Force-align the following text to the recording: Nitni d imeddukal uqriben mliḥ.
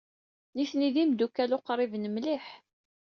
Nitni 0.55 0.89
d 0.93 0.95
imeddukal 1.03 1.51
uqriben 1.57 2.05
mliḥ. 2.09 2.45